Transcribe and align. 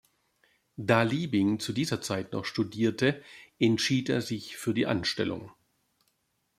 Da 0.77 1.03
Liebing 1.03 1.59
zu 1.59 1.73
dieser 1.73 2.01
Zeit 2.01 2.33
noch 2.33 2.43
studierte, 2.45 3.21
entschied 3.59 4.09
er 4.09 4.21
sich 4.23 4.57
für 4.57 4.73
die 4.73 4.87
Anstellung. 4.87 5.51